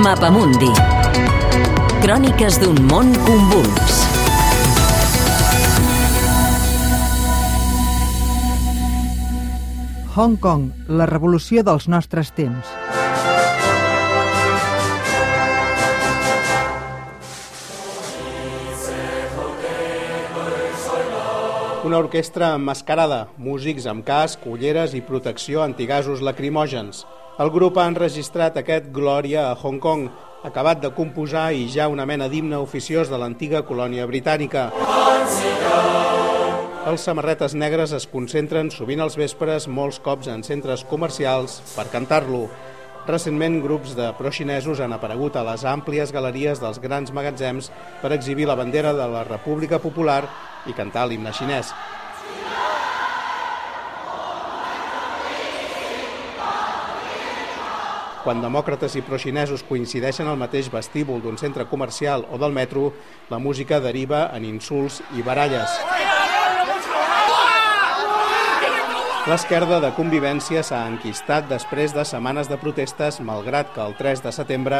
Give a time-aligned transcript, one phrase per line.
[0.00, 0.70] Mapamundi.
[2.00, 3.98] Cròniques d'un món convuls.
[10.16, 12.72] Hong Kong, la revolució dels nostres temps.
[21.84, 27.04] Una orquestra emmascarada, músics amb casc, ulleres i protecció antigasos lacrimògens.
[27.40, 30.10] El grup ha enregistrat aquest Glòria a Hong Kong,
[30.44, 34.66] acabat de composar i ja una mena d'himne oficiós de l'antiga colònia britànica.
[36.90, 42.42] Els samarretes negres es concentren sovint als vespres molts cops en centres comercials per cantar-lo.
[43.08, 47.70] Recentment, grups de proxinesos han aparegut a les àmplies galeries dels grans magatzems
[48.02, 50.26] per exhibir la bandera de la República Popular
[50.68, 51.72] i cantar l'himne xinès.
[58.20, 62.90] Quan demòcrates i proxinesos coincideixen al mateix vestíbul d'un centre comercial o del metro,
[63.30, 65.78] la música deriva en insults i baralles.
[69.30, 74.32] L'esquerda de convivència s'ha enquistat després de setmanes de protestes, malgrat que el 3 de
[74.36, 74.78] setembre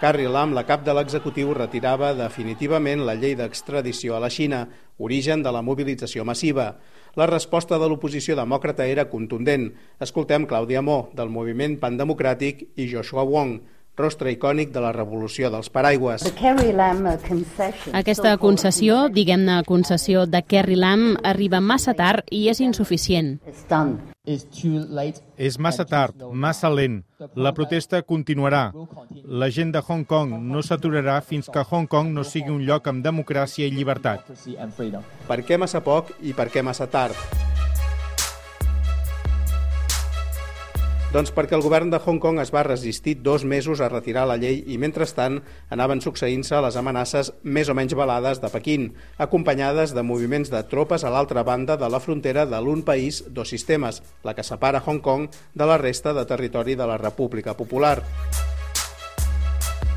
[0.00, 4.62] Carrie Lam, la cap de l'executiu, retirava definitivament la llei d'extradició a la Xina,
[4.96, 6.70] origen de la mobilització massiva.
[7.20, 9.66] La resposta de l'oposició demòcrata era contundent.
[10.00, 13.58] Escoltem Clàudia Mo, del moviment Pandemocràtic, i Joshua Wong,
[14.00, 16.24] rostre icònic de la revolució dels paraigües.
[18.02, 23.36] Aquesta concessió, diguem-ne concessió de Kerry Lam, arriba massa tard i és insuficient.
[25.36, 27.00] És massa tard, massa lent.
[27.34, 28.64] La protesta continuarà.
[29.24, 32.88] La gent de Hong Kong no s'aturarà fins que Hong Kong no sigui un lloc
[32.92, 34.28] amb democràcia i llibertat.
[35.28, 37.39] Per què massa poc i per què massa tard?
[41.10, 44.36] Doncs perquè el govern de Hong Kong es va resistir dos mesos a retirar la
[44.38, 45.40] llei i, mentrestant,
[45.74, 48.86] anaven succeint-se les amenaces més o menys balades de Pequín,
[49.18, 53.50] acompanyades de moviments de tropes a l'altra banda de la frontera de l'un país, dos
[53.50, 58.04] sistemes, la que separa Hong Kong de la resta de territori de la República Popular.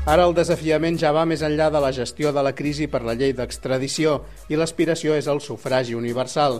[0.04, 3.14] Ara el desafiament ja va més enllà de la gestió de la crisi per la
[3.16, 4.18] llei d'extradició
[4.52, 6.58] i l'aspiració és el sufragi universal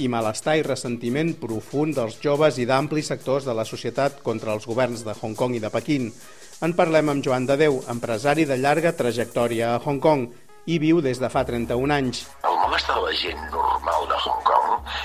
[0.00, 4.64] i malestar i ressentiment profund dels joves i d'amplis sectors de la societat contra els
[4.64, 6.08] governs de Hong Kong i de Pequín.
[6.64, 10.24] En parlem amb Joan de Déu, empresari de llarga trajectòria a Hong Kong
[10.64, 12.24] i viu des de fa 31 anys.
[12.40, 13.97] El malestar de la gent normal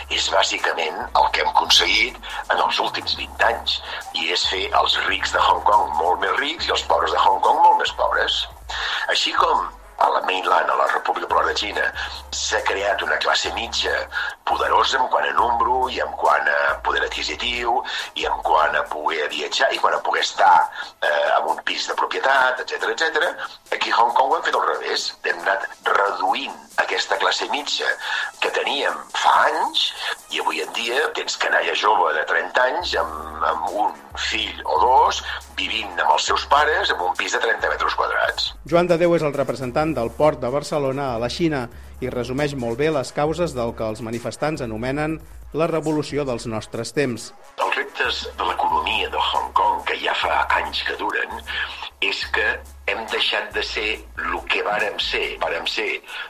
[0.10, 2.18] és bàsicament el que hem aconseguit
[2.48, 3.78] en els últims 20 anys
[4.22, 7.24] i és fer els rics de Hong Kong molt més rics i els pobres de
[7.24, 8.44] Hong Kong molt més pobres.
[9.14, 9.68] Així com
[10.04, 11.86] a la mainland, a la República Popular de Xina,
[12.36, 13.94] s'ha creat una classe mitja
[14.44, 17.78] poderosa en quant a número i en quant a poder adquisitiu
[18.20, 20.58] i en quant a poder viatjar i quan a poder estar
[21.00, 23.32] eh, en un pis de propietat, etc etc.
[23.72, 25.08] Aquí a Hong Kong ho hem fet al revés.
[25.24, 27.88] Hem anat reduint aquesta classe mitja
[28.44, 29.86] que teníem fa anys
[30.34, 34.80] i avui en dia tens canalla jove de 30 anys amb, amb un fill o
[34.82, 35.24] dos
[35.58, 38.52] vivint amb els seus pares en un pis de 30 metres quadrats.
[38.70, 41.68] Joan de Déu és el representant del port de Barcelona a la Xina
[42.04, 45.20] i resumeix molt bé les causes del que els manifestants anomenen
[45.54, 47.32] la revolució dels nostres temps.
[47.74, 51.32] Els reptes de l'economia de Hong Kong, que ja fa anys que duren,
[52.06, 52.44] és que
[52.92, 53.86] hem deixat de ser
[54.22, 55.40] el que vàrem ser.
[55.42, 55.88] Vàrem ser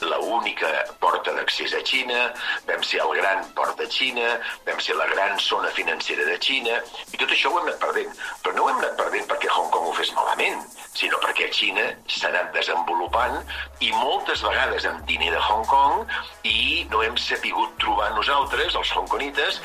[0.07, 0.69] la única
[1.01, 2.21] porta d'accés a Xina,
[2.69, 4.37] vam ser el gran port de Xina,
[4.69, 6.77] vam ser la gran zona financera de Xina,
[7.11, 8.15] i tot això ho hem anat perdent.
[8.45, 10.63] Però no ho hem anat perdent perquè Hong Kong ho fes malament,
[10.95, 13.35] sinó perquè Xina s'ha anat desenvolupant
[13.83, 16.07] i moltes vegades amb diner de Hong Kong
[16.47, 19.59] i no hem sapigut trobar nosaltres, els hongkonites,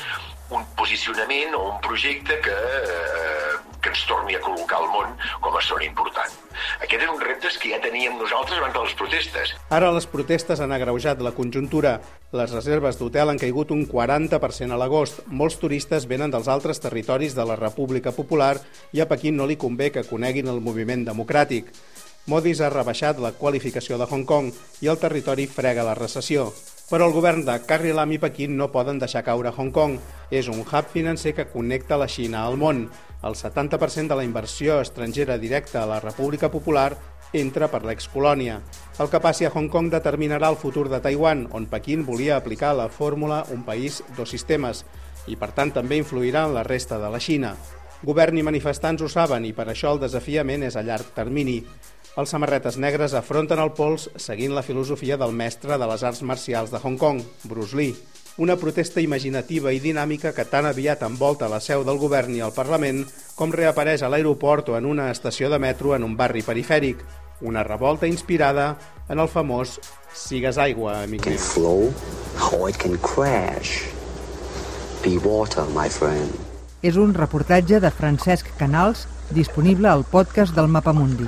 [0.55, 3.39] un posicionament o un projecte que eh,
[3.81, 5.11] que ens torni a col·locar al món
[5.43, 6.31] com a zona important.
[6.83, 9.53] Aquests eren reptes que ja teníem nosaltres abans de les protestes.
[9.75, 11.97] Ara les protestes han agreujat la conjuntura.
[12.35, 15.23] Les reserves d'hotel han caigut un 40% a l'agost.
[15.27, 18.57] Molts turistes venen dels altres territoris de la República Popular
[18.93, 21.71] i a Pequín no li convé que coneguin el moviment democràtic.
[22.29, 24.51] Modis ha rebaixat la qualificació de Hong Kong
[24.83, 26.51] i el territori frega la recessió.
[26.89, 29.99] Però el govern de Carrie Lam i Pequín no poden deixar caure Hong Kong.
[30.33, 32.87] És un hub financer que connecta la Xina al món.
[33.21, 36.95] El 70% de la inversió estrangera directa a la República Popular
[37.33, 38.57] entra per l'excolònia.
[38.97, 42.73] El que passi a Hong Kong determinarà el futur de Taiwan, on Pequín volia aplicar
[42.75, 44.81] la fórmula un país, dos sistemes,
[45.29, 47.53] i per tant també influirà en la resta de la Xina.
[48.01, 51.59] Govern i manifestants ho saben i per això el desafiament és a llarg termini.
[52.17, 56.71] Els samarretes negres afronten el pols seguint la filosofia del mestre de les arts marcials
[56.71, 57.95] de Hong Kong, Bruce Lee.
[58.39, 62.53] una protesta imaginativa i dinàmica que tan aviat envolta la seu del govern i el
[62.55, 63.01] Parlament
[63.35, 67.01] com reapareix a l'aeroport o en una estació de metro en un barri perifèric.
[67.41, 68.77] Una revolta inspirada
[69.09, 69.79] en el famós
[70.15, 71.39] Sigues aigua, amic can meu.
[71.39, 71.93] flow,
[72.39, 73.83] how it can crash.
[75.03, 76.31] Be water, my friend.
[76.81, 81.27] És un reportatge de Francesc Canals disponible al podcast del Mapamundi.